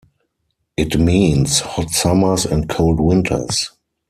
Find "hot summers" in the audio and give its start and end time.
1.59-2.47